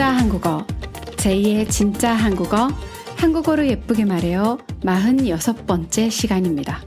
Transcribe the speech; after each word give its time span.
진짜 0.00 0.16
한국어, 0.16 0.66
제2의 1.18 1.68
진짜 1.68 2.14
한국어, 2.14 2.68
한국어로 3.18 3.66
예쁘게 3.66 4.06
말해요. 4.06 4.56
46번째 4.80 6.10
시간입니다. 6.10 6.82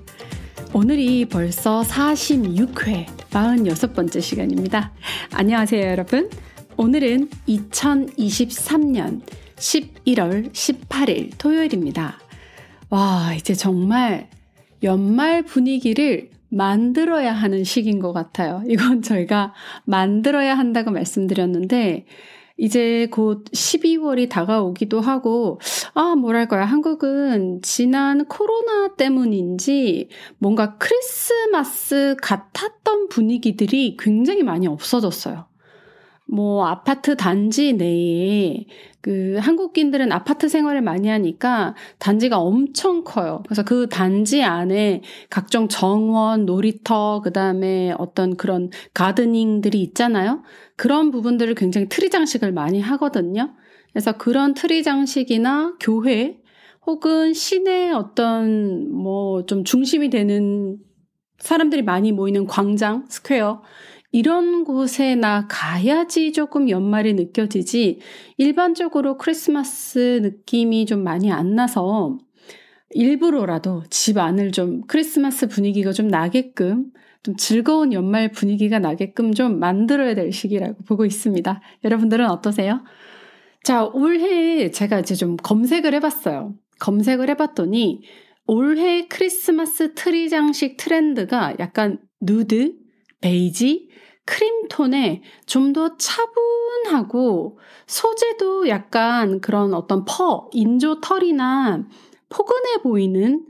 오늘이 0.73 1.25
벌써 1.25 1.81
46회, 1.81 3.05
46번째 3.29 4.19
시간입니다. 4.19 4.93
안녕하세요, 5.31 5.85
여러분. 5.89 6.27
오늘은 6.75 7.29
2023년 7.47 9.21
11월 9.57 10.51
18일 10.51 11.33
토요일입니다. 11.37 12.17
와, 12.89 13.35
이제 13.35 13.53
정말 13.53 14.27
연말 14.81 15.43
분위기를 15.43 16.31
만들어야 16.49 17.31
하는 17.31 17.63
시기인 17.63 17.99
것 17.99 18.11
같아요. 18.11 18.63
이건 18.67 19.03
저희가 19.03 19.53
만들어야 19.85 20.57
한다고 20.57 20.89
말씀드렸는데, 20.89 22.07
이제 22.57 23.07
곧 23.11 23.45
12월이 23.51 24.29
다가오기도 24.29 25.01
하고, 25.01 25.59
아, 25.93 26.15
뭐랄까요. 26.15 26.63
한국은 26.63 27.61
지난 27.61 28.25
코로나 28.25 28.95
때문인지 28.95 30.09
뭔가 30.37 30.77
크리스마스 30.77 32.15
같았던 32.21 33.09
분위기들이 33.09 33.97
굉장히 33.99 34.43
많이 34.43 34.67
없어졌어요. 34.67 35.47
뭐 36.33 36.65
아파트 36.67 37.15
단지 37.15 37.73
내에 37.73 38.65
그 39.01 39.37
한국인들은 39.39 40.11
아파트 40.11 40.49
생활을 40.49 40.81
많이 40.81 41.07
하니까 41.07 41.75
단지가 41.99 42.39
엄청 42.39 43.03
커요. 43.03 43.43
그래서 43.45 43.63
그 43.63 43.87
단지 43.87 44.41
안에 44.43 45.01
각종 45.29 45.67
정원, 45.67 46.45
놀이터, 46.45 47.21
그 47.23 47.31
다음에 47.31 47.93
어떤 47.99 48.35
그런 48.35 48.71
gardening들이 48.95 49.81
있잖아요. 49.83 50.41
그런 50.75 51.11
부분들을 51.11 51.53
굉장히 51.55 51.87
트리 51.87 52.09
장식을 52.09 52.51
많이 52.51 52.81
하거든요. 52.81 53.53
그래서 53.91 54.13
그런 54.13 54.55
트리 54.55 54.81
장식이나 54.81 55.75
교회 55.79 56.39
혹은 56.85 57.33
시내 57.33 57.91
어떤 57.91 58.91
뭐 58.91 59.43
좀 59.45 59.63
중심이 59.63 60.09
되는 60.09 60.77
사람들이 61.37 61.81
많이 61.83 62.11
모이는 62.11 62.47
광장, 62.47 63.05
square 63.09 63.61
이런 64.13 64.63
곳에나 64.63 65.47
가야지 65.49 66.31
조금 66.33 66.69
연말이 66.69 67.15
느껴지지 67.15 67.99
일반적으로 68.37 69.17
크리스마스 69.17 70.19
느낌이 70.21 70.85
좀 70.85 71.03
많이 71.03 71.31
안 71.31 71.55
나서 71.55 72.19
일부러라도 72.91 73.81
집 73.89 74.19
안을 74.19 74.51
좀 74.51 74.81
크리스마스 74.85 75.47
분위기가 75.47 75.91
좀 75.91 76.07
나게끔 76.09 76.91
좀 77.23 77.35
즐거운 77.37 77.91
연말 77.91 78.31
분위기가 78.31 78.77
나게끔 78.77 79.33
좀 79.33 79.57
만들어야 79.57 80.13
될 80.13 80.31
시기라고 80.31 80.83
보고 80.83 81.05
있습니다. 81.05 81.61
여러분들은 81.83 82.29
어떠세요? 82.29 82.83
자, 83.63 83.83
올해 83.83 84.69
제가 84.69 84.99
이제 84.99 85.15
좀 85.15 85.37
검색을 85.37 85.95
해봤어요. 85.95 86.53
검색을 86.79 87.31
해봤더니 87.31 88.01
올해 88.45 89.07
크리스마스 89.07 89.95
트리 89.95 90.29
장식 90.29 90.77
트렌드가 90.77 91.55
약간 91.59 91.97
누드, 92.21 92.82
베이지, 93.23 93.89
크림톤에 94.25 95.21
좀 95.45 95.73
더 95.73 95.97
차분하고 95.97 97.57
소재도 97.87 98.67
약간 98.69 99.41
그런 99.41 99.73
어떤 99.73 100.05
fur, 100.05 100.49
인조 100.51 101.01
털이나 101.01 101.83
포근해 102.29 102.77
보이는 102.83 103.45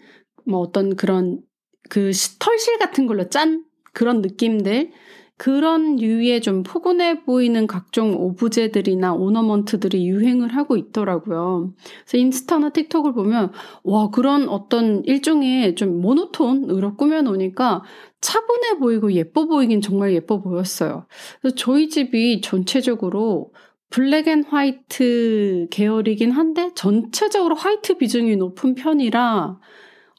뭐 0.45 0.59
어떤 0.59 0.95
그런 0.95 1.41
그 1.89 2.11
털실 2.39 2.77
같은 2.79 3.07
걸로 3.07 3.29
짠 3.29 3.65
그런 3.93 4.21
느낌들 4.21 4.91
그런 5.37 5.95
류의 5.95 6.41
좀 6.41 6.63
포근해 6.63 7.23
보이는 7.23 7.65
각종 7.67 8.13
오브제들이나 8.15 9.13
오너먼트들이 9.13 10.07
유행을 10.07 10.55
하고 10.55 10.77
있더라고요. 10.77 11.73
그래서 12.05 12.17
인스타나 12.17 12.69
틱톡을 12.69 13.13
보면 13.13 13.51
와 13.83 14.09
그런 14.09 14.47
어떤 14.47 15.03
일종의 15.05 15.75
좀 15.75 16.01
모노톤으로 16.01 16.95
꾸며놓으니까 16.95 17.83
차분해 18.21 18.77
보이고 18.79 19.11
예뻐 19.13 19.45
보이긴 19.47 19.81
정말 19.81 20.13
예뻐 20.13 20.39
보였어요. 20.41 21.07
그래서 21.41 21.55
저희 21.55 21.89
집이 21.89 22.41
전체적으로 22.41 23.51
black 23.89 24.27
and 24.27 24.43
white 24.43 25.67
계열이긴 25.69 26.31
한데 26.31 26.71
전체적으로 26.73 27.55
white 27.55 27.97
비중이 27.97 28.37
높은 28.37 28.75
편이라 28.75 29.59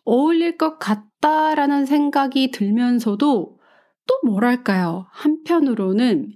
어울릴 0.04 0.58
것 0.58 0.78
같다라는 0.78 1.86
생각이 1.86 2.50
들면서도 2.50 3.56
또 4.06 4.18
뭐랄까요. 4.24 5.06
한편으로는 5.10 6.32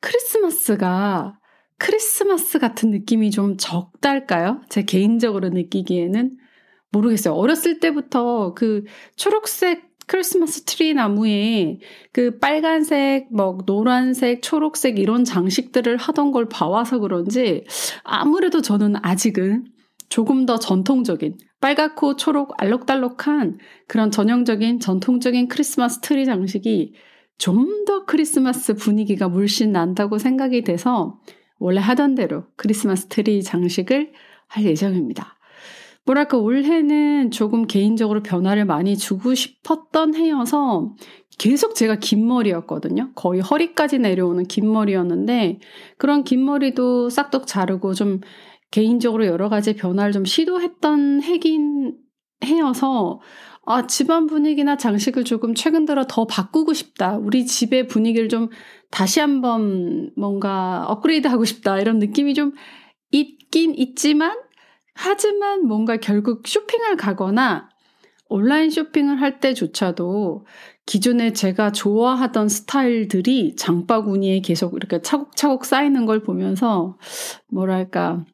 크리스마스가 0.00 1.38
크리스마스 1.78 2.58
같은 2.58 2.90
느낌이 2.90 3.30
좀 3.30 3.56
적달까요? 3.56 4.62
제 4.68 4.82
개인적으로 4.82 5.50
느끼기에는 5.50 6.36
모르겠어요. 6.92 7.34
어렸을 7.34 7.80
때부터 7.80 8.54
그 8.54 8.84
초록색 9.16 9.86
크리스마스 10.06 10.64
트리 10.64 10.94
나무에 10.94 11.80
그 12.12 12.38
빨간색, 12.38 13.26
뭐 13.32 13.58
노란색, 13.66 14.40
초록색 14.40 14.98
이런 14.98 15.24
장식들을 15.24 15.96
하던 15.96 16.30
걸 16.30 16.48
봐와서 16.48 17.00
그런지 17.00 17.64
아무래도 18.04 18.62
저는 18.62 18.94
아직은 19.02 19.64
조금 20.08 20.46
더 20.46 20.58
전통적인 20.58 21.38
빨갛고 21.60 22.16
초록 22.16 22.54
알록달록한 22.60 23.58
그런 23.88 24.10
전형적인 24.10 24.80
전통적인 24.80 25.48
크리스마스 25.48 26.00
트리 26.00 26.24
장식이 26.24 26.94
좀 27.38 27.84
더 27.86 28.04
크리스마스 28.04 28.74
분위기가 28.74 29.28
물씬 29.28 29.72
난다고 29.72 30.18
생각이 30.18 30.62
돼서 30.62 31.18
원래 31.58 31.80
하던 31.80 32.14
대로 32.14 32.44
크리스마스 32.56 33.06
트리 33.06 33.42
장식을 33.42 34.12
할 34.48 34.64
예정입니다. 34.64 35.38
뭐랄까 36.04 36.36
올해는 36.36 37.30
조금 37.30 37.66
개인적으로 37.66 38.22
변화를 38.22 38.64
많이 38.64 38.96
주고 38.96 39.34
싶었던 39.34 40.14
해여서 40.14 40.94
계속 41.38 41.74
제가 41.74 41.96
긴 41.96 42.26
머리였거든요. 42.26 43.12
거의 43.14 43.40
허리까지 43.40 43.98
내려오는 43.98 44.44
긴 44.44 44.70
머리였는데 44.70 45.58
그런 45.98 46.22
긴 46.22 46.44
머리도 46.44 47.10
싹둑 47.10 47.46
자르고 47.46 47.94
좀 47.94 48.20
개인적으로 48.70 49.26
여러 49.26 49.48
가지 49.48 49.74
변화를 49.74 50.12
좀 50.12 50.24
시도했던 50.24 51.22
해긴 51.22 51.96
해여서 52.44 53.20
아, 53.68 53.86
집안 53.88 54.26
분위기나 54.26 54.76
장식을 54.76 55.24
조금 55.24 55.54
최근 55.54 55.86
들어 55.86 56.04
더 56.08 56.24
바꾸고 56.24 56.72
싶다. 56.72 57.16
우리 57.16 57.46
집의 57.46 57.88
분위기를 57.88 58.28
좀 58.28 58.48
다시 58.92 59.18
한번 59.18 60.12
뭔가 60.16 60.84
업그레이드 60.86 61.26
하고 61.26 61.44
싶다. 61.44 61.80
이런 61.80 61.98
느낌이 61.98 62.34
좀 62.34 62.52
있긴 63.10 63.74
있지만, 63.74 64.38
하지만 64.94 65.66
뭔가 65.66 65.96
결국 65.96 66.46
쇼핑을 66.46 66.96
가거나 66.96 67.68
온라인 68.28 68.70
쇼핑을 68.70 69.20
할 69.20 69.40
때조차도 69.40 70.46
기존에 70.86 71.32
제가 71.32 71.72
좋아하던 71.72 72.48
스타일들이 72.48 73.56
장바구니에 73.56 74.40
계속 74.40 74.74
이렇게 74.74 75.02
차곡차곡 75.02 75.64
쌓이는 75.64 76.06
걸 76.06 76.22
보면서 76.22 76.96
뭐랄까 77.48 78.24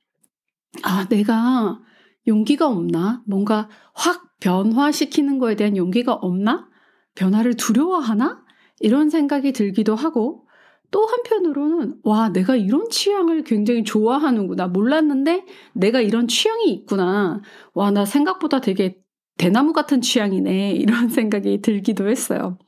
아, 0.83 1.07
내가 1.09 1.81
용기가 2.27 2.67
없나? 2.69 3.23
뭔가 3.27 3.69
확 3.95 4.31
변화시키는 4.41 5.39
거에 5.39 5.55
대한 5.57 5.77
용기가 5.77 6.13
없나? 6.15 6.69
변화를 7.15 7.55
두려워하나? 7.57 8.43
이런 8.81 9.11
생각이 9.11 9.53
들기도 9.53 9.95
하고, 9.95 10.47
또 10.91 11.07
한편으로는, 11.07 12.01
와, 12.05 12.29
내가 12.31 12.57
이런 12.57 12.89
취향을 12.91 13.45
굉장히 13.45 13.85
좋아하는구나. 13.85 14.69
몰랐는데 14.69 15.45
내가 15.73 16.01
이런 16.01 16.27
취향이 16.29 16.71
있구나. 16.73 17.41
와, 17.75 17.91
나 17.91 18.05
생각보다 18.05 18.61
되게 18.61 19.02
대나무 19.39 19.73
같은 19.73 20.01
취향이네. 20.01 20.73
이런 20.73 21.09
생각이 21.11 21.63
들기도 21.63 22.09
했어요. 22.09 22.59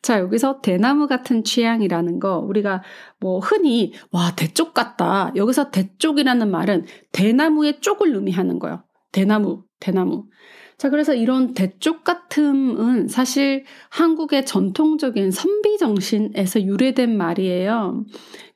자, 0.00 0.18
여기서 0.20 0.60
대나무 0.60 1.06
같은 1.06 1.44
취향이라는 1.44 2.20
거, 2.20 2.38
우리가 2.38 2.82
뭐 3.20 3.38
흔히, 3.38 3.92
와, 4.10 4.34
대쪽 4.34 4.74
같다. 4.74 5.32
여기서 5.36 5.70
대쪽이라는 5.70 6.50
말은 6.50 6.86
대나무의 7.12 7.80
쪽을 7.80 8.14
의미하는 8.14 8.58
거예요. 8.58 8.84
대나무, 9.12 9.64
대나무. 9.78 10.26
자, 10.78 10.90
그래서 10.90 11.14
이런 11.14 11.54
대쪽 11.54 12.02
같음은 12.02 13.08
사실 13.08 13.64
한국의 13.90 14.44
전통적인 14.46 15.30
선비 15.30 15.78
정신에서 15.78 16.62
유래된 16.62 17.16
말이에요. 17.16 18.04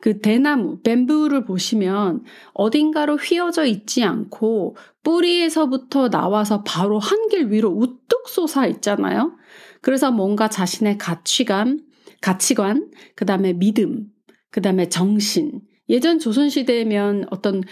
그 0.00 0.20
대나무, 0.20 0.80
뱀부를 0.82 1.44
보시면 1.44 2.24
어딘가로 2.54 3.16
휘어져 3.16 3.64
있지 3.64 4.02
않고 4.02 4.76
뿌리에서부터 5.02 6.10
나와서 6.10 6.62
바로 6.64 6.98
한길 6.98 7.52
위로 7.52 7.70
우뚝 7.70 8.28
솟아 8.28 8.66
있잖아요. 8.66 9.36
그래서 9.80 10.10
뭔가 10.10 10.48
자신의 10.48 10.98
가치관, 10.98 11.80
가치관, 12.20 12.90
그 13.14 13.24
다음에 13.24 13.52
믿음, 13.52 14.06
그 14.50 14.60
다음에 14.60 14.88
정신. 14.88 15.60
예전 15.88 16.18
조선시대면 16.18 17.26
어떤 17.30 17.62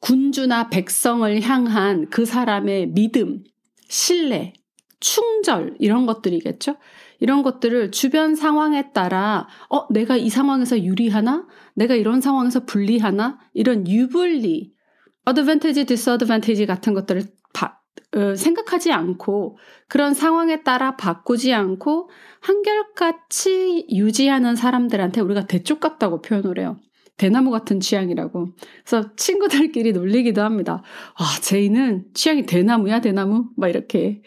군주나 0.00 0.68
백성을 0.68 1.40
향한 1.40 2.08
그 2.10 2.26
사람의 2.26 2.88
믿음, 2.88 3.42
신뢰, 3.88 4.52
충절 5.00 5.76
이런 5.78 6.06
것들이겠죠. 6.06 6.76
이런 7.18 7.42
것들을 7.42 7.90
주변 7.92 8.34
상황에 8.34 8.92
따라 8.92 9.46
어 9.70 9.86
내가 9.92 10.16
이 10.16 10.28
상황에서 10.28 10.82
유리하나 10.82 11.46
내가 11.74 11.94
이런 11.94 12.20
상황에서 12.20 12.64
불리하나 12.64 13.38
이런 13.54 13.86
유불리 13.88 14.72
advantage 15.24 15.86
disadvantage 15.86 16.66
같은 16.66 16.94
것들을 16.94 17.22
바, 17.52 17.80
어, 18.16 18.34
생각하지 18.34 18.92
않고 18.92 19.58
그런 19.88 20.14
상황에 20.14 20.62
따라 20.62 20.96
바꾸지 20.96 21.52
않고 21.52 22.10
한결같이 22.40 23.86
유지하는 23.90 24.54
사람들한테 24.56 25.20
우리가 25.20 25.46
대쪽 25.46 25.80
같다고 25.80 26.22
표현을 26.22 26.58
해요. 26.58 26.78
대나무 27.16 27.50
같은 27.50 27.80
취향이라고. 27.80 28.48
그래서 28.84 29.10
친구들끼리 29.16 29.92
놀리기도 29.92 30.42
합니다. 30.42 30.82
아, 31.14 31.24
제이는 31.40 32.06
취향이 32.14 32.46
대나무야, 32.46 33.00
대나무? 33.00 33.48
막 33.56 33.68
이렇게. 33.68 34.22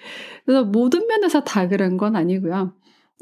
그래서 0.45 0.63
모든 0.63 1.07
면에서 1.07 1.43
다 1.43 1.67
그런 1.67 1.97
건 1.97 2.15
아니고요. 2.15 2.73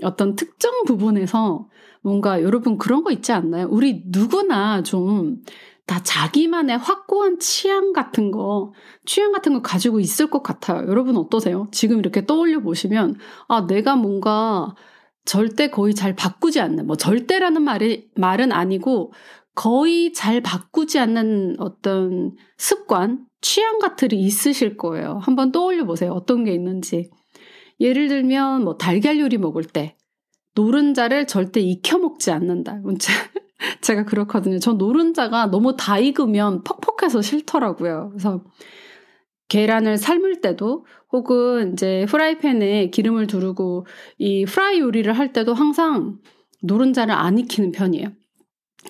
어떤 0.03 0.35
특정 0.35 0.83
부분에서 0.85 1.67
뭔가 2.01 2.41
여러분 2.41 2.77
그런 2.77 3.03
거 3.03 3.11
있지 3.11 3.31
않나요? 3.33 3.67
우리 3.69 4.03
누구나 4.07 4.83
좀 4.83 5.43
다 5.87 6.03
자기만의 6.03 6.77
확고한 6.77 7.39
취향 7.39 7.93
같은 7.93 8.29
거, 8.31 8.73
취향 9.05 9.31
같은 9.31 9.53
거 9.53 9.61
가지고 9.61 10.01
있을 10.01 10.29
것 10.29 10.43
같아요. 10.43 10.85
여러분 10.89 11.15
어떠세요? 11.15 11.69
지금 11.71 11.99
이렇게 11.99 12.25
떠올려 12.25 12.59
보시면, 12.59 13.15
아, 13.47 13.65
내가 13.67 13.95
뭔가 13.95 14.75
절대 15.23 15.69
거의 15.69 15.95
잘 15.95 16.13
바꾸지 16.15 16.59
않는, 16.59 16.87
뭐 16.87 16.97
절대라는 16.97 17.61
말이, 17.61 18.09
말은 18.15 18.51
아니고 18.51 19.13
거의 19.57 20.13
잘 20.13 20.39
바꾸지 20.39 20.99
않는 20.99 21.55
어떤 21.57 22.35
습관, 22.57 23.25
취향 23.41 23.79
같은 23.79 24.09
게 24.09 24.15
있으실 24.15 24.77
거예요. 24.77 25.19
한번 25.23 25.51
떠올려 25.51 25.83
보세요. 25.83 26.11
어떤 26.11 26.43
게 26.43 26.53
있는지. 26.53 27.09
예를 27.79 28.07
들면 28.07 28.63
뭐 28.63 28.77
달걀 28.77 29.19
요리 29.19 29.39
먹을 29.39 29.63
때 29.63 29.95
노른자를 30.53 31.25
절대 31.25 31.59
익혀 31.59 31.97
먹지 31.97 32.29
않는다. 32.29 32.81
제가 33.81 34.05
그렇거든요. 34.05 34.59
저 34.59 34.73
노른자가 34.73 35.47
너무 35.47 35.75
다 35.75 35.97
익으면 35.97 36.63
퍽퍽해서 36.63 37.23
싫더라고요. 37.23 38.09
그래서 38.11 38.43
계란을 39.49 39.97
삶을 39.97 40.41
때도 40.41 40.85
혹은 41.11 41.73
이제 41.73 42.05
프라이팬에 42.09 42.91
기름을 42.91 43.25
두르고 43.25 43.87
이 44.19 44.45
프라이 44.45 44.81
요리를 44.81 45.11
할 45.11 45.33
때도 45.33 45.55
항상 45.55 46.19
노른자를 46.61 47.11
안 47.11 47.39
익히는 47.39 47.71
편이에요. 47.71 48.11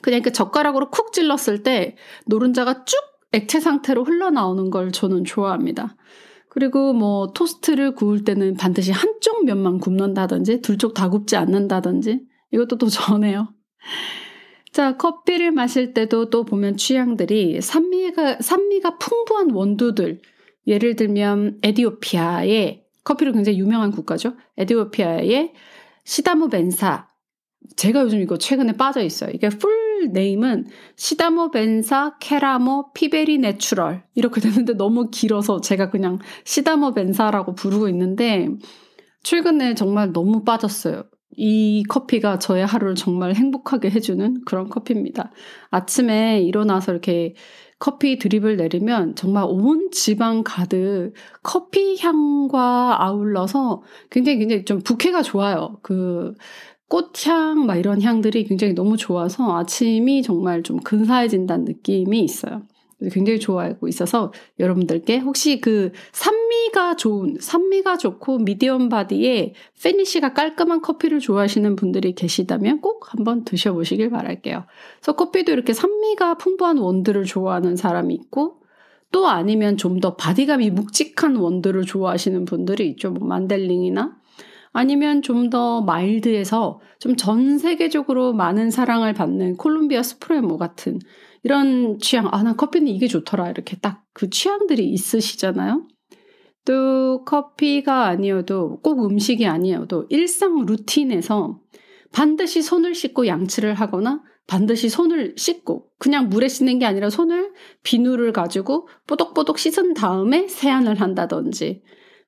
그냥 0.02 0.22
그 0.22 0.32
젓가락으로 0.32 0.90
쿡 0.90 1.14
찔렀을 1.14 1.64
때 1.64 1.96
노른자가 2.26 2.86
쭉 2.86 2.98
액체 3.32 3.60
상태로 3.60 4.04
흘러나오는 4.04 4.70
걸 4.70 4.92
저는 4.92 5.24
좋아합니다. 5.26 5.96
그리고 6.50 6.94
뭐 6.94 7.34
토스트를 7.34 7.94
구울 7.94 8.24
때는 8.24 8.56
반드시 8.56 8.92
한쪽 8.92 9.46
면만 9.46 9.80
굽는다든지 9.80 10.62
둘 10.62 10.78
쪽 10.78 10.94
다 10.94 11.10
굽지 11.10 11.36
않는다든지 11.36 12.22
이것도 12.52 12.78
또 12.78 12.88
정해요. 12.88 13.50
자, 14.72 14.96
커피를 14.98 15.52
마실 15.52 15.94
때도 15.94 16.30
또 16.30 16.46
보면 16.46 16.78
취향들이 16.78 17.62
산미가, 17.62 18.38
산미가 18.42 18.98
풍부한 18.98 19.52
원두들. 19.52 20.22
예를 20.68 20.96
들면 20.96 21.60
에디오피아의 21.64 22.84
커피로 23.04 23.32
굉장히 23.32 23.58
유명한 23.60 23.92
국가죠. 23.92 24.36
에디오피아의 24.58 25.54
시다무 26.04 26.50
벤사. 26.50 27.08
제가 27.76 28.02
요즘 28.02 28.22
이거 28.22 28.38
최근에 28.38 28.74
빠져 28.74 29.02
있어요. 29.02 29.32
이게 29.34 29.50
full 29.50 29.87
name은 30.06 30.68
시다모 30.96 31.52
벤사 31.52 32.18
케라모 32.20 32.94
peaberry 32.94 33.38
natural 33.40 34.04
이렇게 34.16 34.42
되는데 34.42 34.74
너무 34.74 35.10
길어서 35.10 35.62
제가 35.62 35.90
그냥 35.90 36.20
시다모 36.46 36.94
벤사라고 36.94 37.56
부르고 37.56 37.90
있는데 37.90 38.50
최근에 39.24 39.76
정말 39.76 40.14
너무 40.14 40.44
빠졌어요. 40.44 41.04
이 41.36 41.84
커피가 41.88 42.40
저의 42.40 42.66
하루를 42.66 42.96
정말 42.96 43.36
행복하게 43.36 43.92
해주는 43.92 44.42
그런 44.46 44.70
커피입니다. 44.70 45.32
아침에 45.70 46.42
일어나서 46.42 46.92
이렇게 46.92 47.36
커피 47.80 48.18
드립을 48.18 48.58
내리면 48.58 49.16
정말 49.16 49.44
온 49.48 49.92
집안 49.92 50.44
가득 50.44 51.14
커피 51.44 51.98
향과 52.00 53.04
아울러서 53.04 53.84
굉장히 54.10 54.40
굉장히 54.40 54.66
좀 54.66 54.80
부캐가 54.80 55.22
좋아요. 55.22 55.78
그 55.84 56.34
꽃향 56.90 57.66
막 57.66 57.76
이런 57.76 58.02
향들이 58.02 58.46
굉장히 58.46 58.74
너무 58.74 58.98
좋아서 58.98 59.58
아침이 59.58 60.22
정말 60.22 60.64
좀 60.64 60.78
근사해진다는 60.80 61.66
느낌이 61.66 62.22
있어요. 62.22 62.64
굉장히 63.12 63.40
좋아하고 63.40 63.88
있어서 63.88 64.34
여러분들께 64.60 65.20
혹시 65.20 65.62
그 65.62 65.92
산미가 66.14 66.96
좋은, 66.96 67.38
산미가 67.40 67.98
좋고 67.98 68.40
medium 68.40 68.90
body에 68.90 69.54
finish가 69.84 70.34
깔끔한 70.34 70.82
커피를 70.82 71.20
좋아하시는 71.20 71.76
분들이 71.76 72.16
계시다면 72.16 72.82
꼭 72.82 73.14
한번 73.14 73.44
드셔보시길 73.44 74.10
바랄게요. 74.10 74.64
그래서 75.00 75.16
커피도 75.16 75.52
이렇게 75.52 75.74
산미가 75.74 76.36
풍부한 76.36 76.80
원두를 76.80 77.26
좋아하는 77.26 77.76
사람이 77.76 78.16
있고 78.16 78.62
또 79.12 79.28
아니면 79.28 79.78
좀 79.78 80.00
더 80.00 80.16
body감이 80.16 80.72
묵직한 80.72 81.36
원두를 81.36 81.84
좋아하시는 81.86 82.46
분들이 82.46 82.88
있죠. 82.90 83.12
뭐 83.12 83.28
만델링이나 83.28 84.17
아니면 84.78 85.22
좀 85.22 85.50
더 85.50 85.82
mild해서 85.82 86.80
좀 87.00 87.16
전 87.18 87.58
세계적으로 87.58 88.34
많은 88.34 88.70
사랑을 88.72 89.14
받는 89.14 89.58
콜롬비아 89.58 90.04
스프레모 90.04 90.58
같은 90.58 91.00
이런 91.44 92.00
취향, 92.00 92.28
아, 92.32 92.44
나 92.44 92.56
커피는 92.56 92.88
이게 92.88 93.08
좋더라. 93.08 93.50
이렇게 93.50 93.78
딱 93.78 94.04
그 94.14 94.30
취향들이 94.32 94.90
있으시잖아요. 94.90 95.88
또 96.66 97.24
커피가 97.24 98.08
아니어도 98.08 98.80
꼭 98.82 99.06
음식이 99.06 99.46
아니어도 99.46 100.08
일상 100.10 100.66
routine에서 100.66 101.60
반드시 102.12 102.62
손을 102.64 102.96
씻고 102.96 103.28
양치를 103.28 103.76
하거나 103.76 104.24
반드시 104.48 104.90
손을 104.90 105.36
씻고 105.38 105.90
그냥 106.00 106.30
물에 106.30 106.48
씻는 106.48 106.80
게 106.80 106.86
아니라 106.86 107.10
손을 107.12 107.54
비누를 107.84 108.34
가지고 108.34 108.88
뽀독뽀독 109.08 109.60
씻은 109.60 109.94
다음에 109.94 110.48
세안을 110.48 111.00
한다든지 111.00 111.84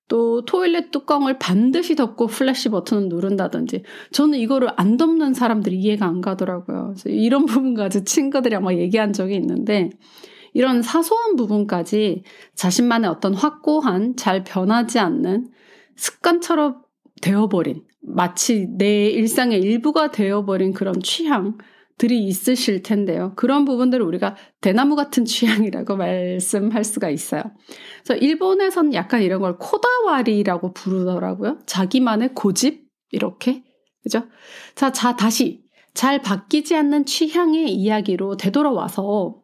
또 0.09 0.43
toilet 0.43 0.91
뚜껑을 0.91 1.39
반드시 1.39 1.95
덮고 1.95 2.27
flush 2.27 2.69
버튼을 2.69 3.07
누른다든지 3.07 3.83
저는 4.11 4.39
이거를 4.39 4.69
안 4.75 4.97
덮는 4.97 5.33
사람들이 5.33 5.77
이해가 5.77 6.05
안 6.05 6.19
가더라고요. 6.19 6.95
이런 7.05 7.45
부분까지 7.45 8.03
친구들이랑 8.03 8.63
막 8.63 8.77
얘기한 8.77 9.13
적이 9.13 9.35
있는데 9.35 9.91
이런 10.53 10.81
사소한 10.81 11.35
부분까지 11.35 12.23
자신만의 12.55 13.09
어떤 13.09 13.35
확고한 13.35 14.15
잘 14.17 14.43
변하지 14.43 14.97
않는 14.99 15.51
습관처럼 15.95 16.81
되어버린 17.21 17.83
마치 18.01 18.67
내 18.77 19.09
일상의 19.09 19.61
일부가 19.61 20.09
되어버린 20.09 20.73
그런 20.73 20.95
취향 21.03 21.57
들이 21.99 22.25
있으실 22.25 22.81
텐데요. 22.81 23.33
그런 23.35 23.65
부분들을 23.65 24.03
우리가 24.05 24.35
대나무 24.61 24.95
같은 24.95 25.25
취향이라고 25.25 25.97
말씀할 25.97 26.83
수가 26.83 27.09
있어요. 27.11 27.43
그래서 28.03 28.19
일본에서는 28.19 28.93
약간 28.95 29.21
이런 29.21 29.41
걸 29.41 29.57
코다와리라고 29.59 30.73
부르더라고요. 30.73 31.59
자기만의 31.67 32.33
고집 32.35 32.85
이렇게 33.11 33.63
그죠? 34.03 34.23
자, 34.75 34.91
자 34.91 35.15
다시 35.15 35.61
잘 35.93 36.21
바뀌지 36.21 36.75
않는 36.75 37.05
취향의 37.05 37.73
이야기로 37.73 38.37
되돌아와서 38.37 39.41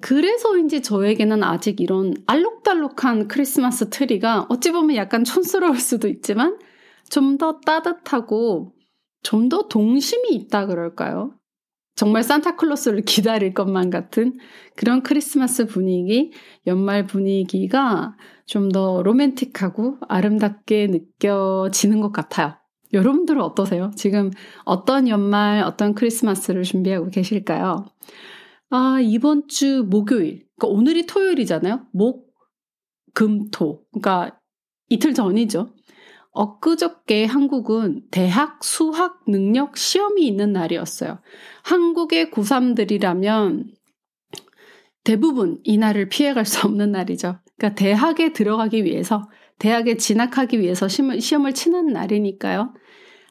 그래서인지 0.00 0.82
저에게는 0.82 1.42
아직 1.42 1.80
이런 1.80 2.14
알록달록한 2.26 3.26
크리스마스 3.28 3.90
트리가 3.90 4.46
어찌 4.48 4.70
보면 4.72 4.96
약간 4.96 5.24
촌스러울 5.24 5.78
수도 5.78 6.08
있지만 6.08 6.58
좀 7.10 7.38
더 7.38 7.60
따뜻하고 7.60 8.74
좀 9.22 9.48
더 9.48 9.66
동심이 9.68 10.28
있다 10.30 10.66
그럴까요? 10.66 11.37
정말 11.98 12.22
산타클로스를 12.22 13.02
기다릴 13.02 13.54
것만 13.54 13.90
같은 13.90 14.38
그런 14.76 15.02
크리스마스 15.02 15.66
분위기, 15.66 16.30
연말 16.68 17.06
분위기가 17.06 18.14
좀 18.46 18.68
더 18.68 19.02
로맨틱하고 19.02 19.96
아름답게 20.08 20.86
느껴지는 20.86 22.00
것 22.00 22.12
같아요. 22.12 22.54
여러분들은 22.92 23.42
어떠세요? 23.42 23.90
지금 23.96 24.30
어떤 24.64 25.08
연말, 25.08 25.64
어떤 25.64 25.96
크리스마스를 25.96 26.62
준비하고 26.62 27.08
계실까요? 27.08 27.86
아, 28.70 29.00
이번 29.02 29.48
주 29.48 29.84
목요일. 29.90 30.46
그러니까 30.56 30.68
오늘이 30.68 31.04
토요일이잖아요? 31.04 31.80
목, 31.92 32.32
금, 33.12 33.50
토. 33.50 33.82
그러니까 33.90 34.38
이틀 34.88 35.14
전이죠. 35.14 35.70
엊그저께 36.38 37.24
한국은 37.24 38.02
대학 38.12 38.62
수학 38.62 39.24
능력 39.26 39.76
시험이 39.76 40.24
있는 40.24 40.52
날이었어요. 40.52 41.18
한국의 41.64 42.30
고3들이라면 42.30 43.64
대부분 45.02 45.58
이 45.64 45.78
날을 45.78 46.08
피해갈 46.08 46.44
수 46.44 46.64
없는 46.64 46.92
날이죠. 46.92 47.40
그러니까 47.56 47.74
대학에 47.74 48.32
들어가기 48.32 48.84
위해서, 48.84 49.28
대학에 49.58 49.96
진학하기 49.96 50.60
위해서 50.60 50.86
시험을, 50.86 51.20
시험을 51.20 51.54
치는 51.54 51.88
날이니까요. 51.88 52.72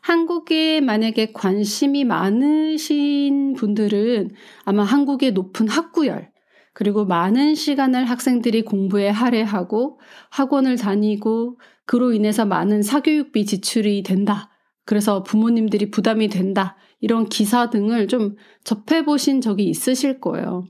한국에 0.02 0.82
만약에 0.82 1.32
관심이 1.32 2.04
많으신 2.04 3.54
분들은 3.54 4.32
아마 4.66 4.84
한국의 4.84 5.32
높은 5.32 5.70
학구열, 5.70 6.30
그리고 6.74 7.06
많은 7.06 7.56
시간을 7.56 8.04
학생들이 8.06 8.64
공부에 8.64 9.10
할애하고 9.10 10.00
학원을 10.30 10.76
다니고 10.76 11.58
그로 11.88 12.14
인해서 12.14 12.46
많은 12.46 12.84
사교육비 12.84 13.46
지출이 13.46 14.04
된다. 14.04 14.52
그래서 14.86 15.24
부모님들이 15.24 15.90
부담이 15.90 16.28
된다. 16.28 16.78
이런 17.00 17.28
기사 17.28 17.70
등을 17.70 18.08
좀 18.08 18.36
접해보신 18.64 19.42
적이 19.42 19.66
있으실 19.66 20.20
거예요. 20.20 20.66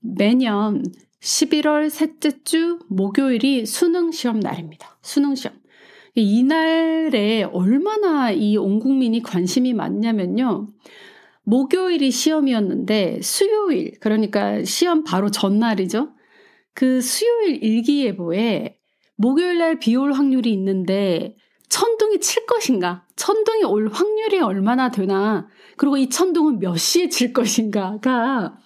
매년 0.00 0.84
11월 1.20 1.90
셋째 1.90 2.42
주 2.44 2.78
목요일이 2.88 3.66
수능 3.66 4.12
시험 4.12 4.40
날입니다. 4.40 4.98
수능 5.02 5.34
시험. 5.34 5.56
이날에 6.14 7.44
얼마나 7.44 8.30
이 8.30 8.56
온 8.56 8.78
국민이 8.80 9.22
관심이 9.22 9.72
많냐면요. 9.72 10.66
목요일이 11.44 12.10
시험이었는데 12.10 13.20
수요일, 13.22 13.92
그러니까 14.00 14.62
시험 14.64 15.04
바로 15.04 15.30
전날이죠. 15.30 16.10
그 16.74 17.00
수요일 17.00 17.62
일기예보에 17.64 18.76
목요일 19.16 19.58
날 19.58 19.78
비 19.78 19.96
올 19.96 20.12
확률이 20.12 20.52
있는데 20.52 21.36
천둥이 21.68 22.20
칠 22.20 22.44
것인가? 22.46 23.06
천둥이 23.16 23.64
올 23.64 23.88
확률이 23.88 24.40
얼마나 24.40 24.90
되나? 24.90 25.48
그리고 25.76 25.96
이 25.96 26.08
천둥은 26.08 26.58
몇 26.58 26.76
시에 26.76 27.08
칠 27.08 27.32
것인가가 27.32 28.56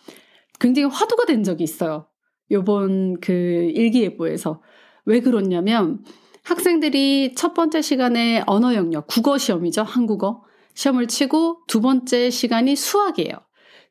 굉장히 0.58 0.88
화두가 0.88 1.24
된 1.26 1.42
적이 1.44 1.64
있어요. 1.64 2.08
요번 2.50 3.20
그 3.20 3.32
일기예보에서. 3.32 4.62
왜 5.04 5.20
그렇냐면 5.20 6.04
학생들이 6.42 7.34
첫 7.36 7.54
번째 7.54 7.80
시간에 7.82 8.42
언어 8.46 8.74
영역, 8.74 9.06
국어 9.06 9.38
시험이죠. 9.38 9.82
한국어. 9.82 10.42
시험을 10.74 11.06
치고 11.06 11.60
두 11.68 11.80
번째 11.80 12.30
시간이 12.30 12.74
수학이에요. 12.76 13.32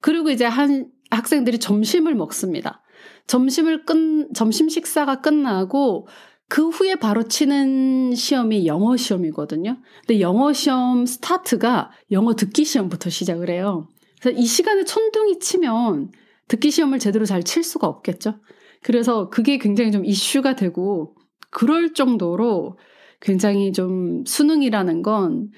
그리고 0.02 0.30
이제 0.30 0.46
한 0.46 0.90
학생들이 1.10 1.60
점심을 1.60 2.16
먹습니다. 2.16 2.84
점심을 3.28 3.86
끝, 3.86 4.34
점심 4.34 4.70
식사가 4.70 5.22
끝나고 5.22 6.08
그 6.48 6.70
후에 6.70 6.96
바로 6.96 7.24
치는 7.24 8.14
시험이 8.14 8.68
영어 8.68 8.96
시험이거든요. 8.98 9.78
근데 10.06 10.20
영어 10.22 10.54
시험 10.54 11.06
스타트가 11.06 11.92
영어 12.12 12.36
듣기 12.36 12.66
시험부터 12.66 13.10
시작을 13.10 13.50
해요. 13.50 13.88
그래서 14.22 14.40
이 14.40 14.46
시간에 14.46 14.84
천둥이 14.84 15.40
치면 15.40 16.12
듣기 16.48 16.72
시험을 16.72 17.00
제대로 17.00 17.26
잘 17.26 17.44
칠 17.44 17.64
수가 17.64 17.88
없겠죠. 17.88 18.36
그래서 18.84 19.30
그게 19.30 19.58
굉장히 19.58 19.92
좀 19.92 20.06
이슈가 20.06 20.56
되고 20.56 21.16
그럴 21.50 21.94
정도로 21.94 22.78
굉장히 23.20 23.72
좀 23.72 24.24
수능이라는 24.26 25.02
건 25.02 25.50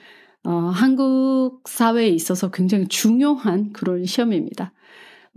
어, 0.46 0.52
한국 0.52 1.62
사회에 1.68 2.08
있어서 2.08 2.52
굉장히 2.52 2.88
중요한 2.88 3.74
그런 3.74 4.06
시험입니다. 4.06 4.72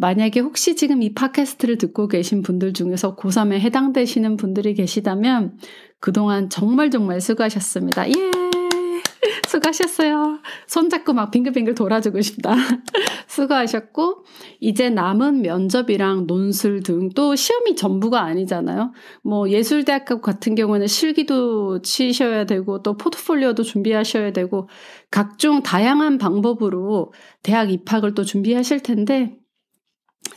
만약에 0.00 0.40
혹시 0.40 0.76
지금 0.76 1.02
이 1.02 1.12
팟캐스트를 1.12 1.76
듣고 1.76 2.08
계신 2.08 2.40
분들 2.40 2.72
중에서 2.72 3.16
고3에 3.16 3.60
해당되시는 3.60 4.38
분들이 4.38 4.72
계시다면 4.72 5.58
그동안 6.00 6.48
정말 6.48 6.90
정말 6.90 7.20
수고하셨습니다. 7.20 8.08
예! 8.08 8.14
수고하셨어요. 9.46 10.38
손잡고 10.66 11.12
막 11.12 11.30
빙글빙글 11.30 11.74
돌아주고 11.74 12.22
싶다. 12.22 12.54
수고하셨고, 13.28 14.24
이제 14.60 14.88
남은 14.88 15.42
면접이랑 15.42 16.26
논술 16.26 16.82
등 16.82 17.10
또 17.14 17.34
시험이 17.34 17.76
전부가 17.76 18.22
아니잖아요. 18.22 18.92
뭐 19.22 19.50
예술대학교 19.50 20.20
같은 20.20 20.54
경우는 20.54 20.86
실기도 20.86 21.82
치셔야 21.82 22.46
되고 22.46 22.82
또 22.82 22.96
포트폴리오도 22.96 23.64
준비하셔야 23.64 24.32
되고 24.32 24.68
각종 25.10 25.62
다양한 25.62 26.18
방법으로 26.18 27.12
대학 27.42 27.70
입학을 27.70 28.14
또 28.14 28.22
준비하실 28.22 28.80
텐데 28.80 29.39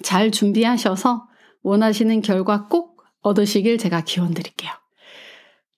잘 0.02 0.32
준비하셔서 0.32 1.28
원하시는 1.62 2.22
결과 2.22 2.68
꼭 2.68 3.04
얻으시길 3.22 3.78
제가 3.78 4.02
기원 4.02 4.34
드릴게요. 4.34 4.72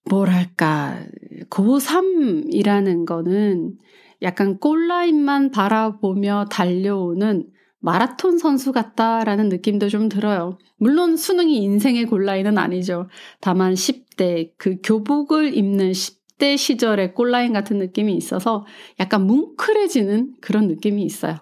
뭐랄까, 0.10 1.04
고3이라는 1.50 3.06
거는 3.06 3.78
약간 4.22 4.60
골라인만 4.60 5.52
바라보며 5.52 6.46
달려오는 6.50 7.48
마라톤 7.80 8.40
선수 8.40 8.72
같다라는 8.72 9.50
느낌도 9.50 9.90
좀 9.90 10.10
들어요. 10.10 10.58
물론 10.78 11.18
수능이 11.18 11.58
인생의 11.58 12.06
골라인은 12.06 12.58
아니죠. 12.58 13.10
다만 13.42 13.74
10대, 13.74 14.52
그 14.58 14.78
교복을 14.84 15.56
입는 15.56 15.92
10대 15.92 16.58
시절의 16.58 17.14
골라인 17.14 17.54
같은 17.54 17.78
느낌이 17.78 18.16
있어서 18.16 18.66
약간 19.00 19.28
뭉클해지는 19.28 20.38
그런 20.42 20.68
느낌이 20.68 21.04
있어요. 21.04 21.38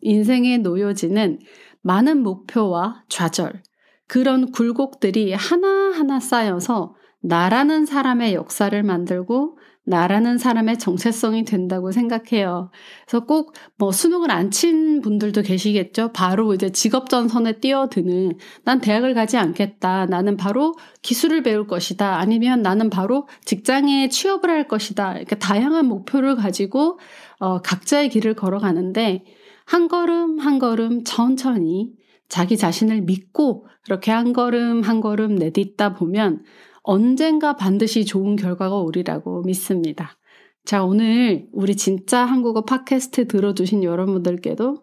인생의 0.00 0.58
노여지는 0.58 1.40
많은 1.82 2.22
목표와 2.22 3.04
좌절, 3.08 3.62
그런 4.08 4.50
굴곡들이 4.52 5.32
하나하나 5.34 6.20
쌓여서 6.20 6.94
나라는 7.22 7.86
사람의 7.86 8.34
역사를 8.34 8.82
만들고 8.82 9.58
나라는 9.84 10.38
사람의 10.38 10.78
정체성이 10.78 11.44
된다고 11.44 11.90
생각해요. 11.90 12.70
그래서 13.06 13.24
꼭 13.26 13.54
뭐 13.78 13.90
수능을 13.90 14.30
안 14.30 14.50
친 14.50 15.00
분들도 15.00 15.42
계시겠죠. 15.42 16.12
바로 16.12 16.54
이제 16.54 16.70
직업 16.70 17.08
전선에 17.10 17.58
뛰어드는 17.58 18.38
난 18.64 18.80
대학을 18.80 19.14
가지 19.14 19.36
않겠다. 19.38 20.06
나는 20.06 20.36
바로 20.36 20.74
기술을 21.02 21.42
배울 21.42 21.66
것이다. 21.66 22.16
아니면 22.18 22.62
나는 22.62 22.90
바로 22.90 23.26
직장에 23.44 24.08
취업을 24.08 24.50
할 24.50 24.68
것이다. 24.68 25.16
이렇게 25.16 25.36
다양한 25.36 25.86
목표를 25.86 26.36
가지고 26.36 26.98
어, 27.40 27.60
각자의 27.62 28.08
길을 28.10 28.34
걸어가는데 28.34 29.24
한 29.66 29.88
걸음 29.88 30.38
한 30.38 30.58
걸음 30.58 31.04
천천히 31.04 31.92
자기 32.28 32.56
자신을 32.56 33.02
믿고 33.02 33.66
그렇게 33.84 34.10
한 34.10 34.32
걸음 34.32 34.82
한 34.82 35.00
걸음 35.00 35.34
내딛다 35.34 35.94
보면 35.94 36.42
언젠가 36.82 37.56
반드시 37.56 38.04
좋은 38.04 38.36
결과가 38.36 38.78
오리라고 38.78 39.42
믿습니다. 39.42 40.18
자, 40.64 40.84
오늘 40.84 41.48
우리 41.52 41.76
진짜 41.76 42.24
한국어 42.24 42.64
팟캐스트 42.64 43.26
들어주신 43.28 43.82
여러분들께도 43.84 44.82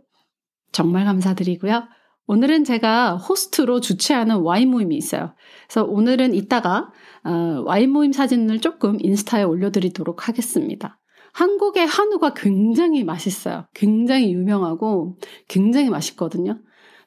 정말 0.71 1.05
감사드리고요. 1.05 1.83
오늘은 2.27 2.63
제가 2.63 3.15
호스트로 3.15 3.79
주최하는 3.79 4.41
와인 4.41 4.69
모임이 4.69 4.95
있어요. 4.95 5.33
그래서 5.67 5.85
오늘은 5.85 6.35
이따가 6.35 6.91
어, 7.23 7.63
와인 7.65 7.91
모임 7.91 8.11
사진을 8.11 8.59
조금 8.59 8.97
인스타에 8.99 9.43
올려드리도록 9.43 10.27
하겠습니다. 10.27 10.98
한국의 11.33 11.85
한우가 11.85 12.33
굉장히 12.33 13.03
맛있어요. 13.03 13.65
굉장히 13.73 14.33
유명하고 14.33 15.17
굉장히 15.47 15.89
맛있거든요. 15.89 16.59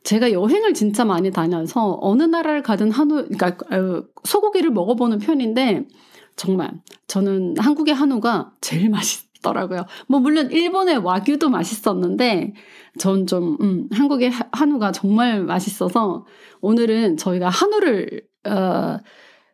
제가 0.05 0.33
여행을 0.33 0.75
진짜 0.75 1.05
많이 1.05 1.31
다녀서 1.31 1.99
어느 2.01 2.25
나라를 2.25 2.63
가든 2.63 2.91
한우, 2.91 3.27
그러니까 3.29 3.49
어, 3.77 4.03
소고기를 4.25 4.71
먹어보는 4.71 5.19
편인데 5.19 5.87
정말 6.37 6.73
저는 7.07 7.55
한국의 7.59 7.95
한우가 7.95 8.53
제일 8.61 8.91
맛있더라고요. 8.91 9.85
뭐 10.09 10.19
물론 10.21 10.51
일본의 10.51 10.99
와규도 10.99 11.51
맛있었는데 11.51 12.55
전 12.99 13.27
좀 13.27 13.57
음, 13.61 13.89
한국의 13.93 14.33
한우가 14.53 14.93
정말 14.93 15.45
맛있어서 15.45 16.27
오늘은 16.61 17.17
저희가 17.17 17.49
한우를 17.49 18.23
어, 18.47 18.99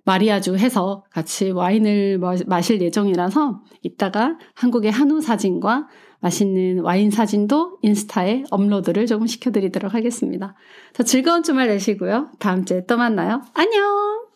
마리아주 0.08 0.56
해서 0.56 1.04
같이 1.10 1.50
와인을 1.50 2.18
마실 2.46 2.80
예정이라서 2.80 3.60
이따가 3.82 4.38
한국의 4.54 4.90
한우 4.90 5.20
사진과 5.20 5.86
맛있는 6.20 6.80
와인 6.80 7.10
사진도 7.10 7.78
인스타에 7.82 8.44
업로드를 8.50 9.04
조금 9.06 9.26
시켜드리도록 9.26 9.92
하겠습니다. 9.92 10.54
자, 10.94 11.02
즐거운 11.02 11.42
주말 11.42 11.68
되시고요. 11.68 12.30
다음 12.38 12.64
주에 12.64 12.86
또 12.86 12.96
만나요. 12.96 13.42
안녕! 13.52 14.27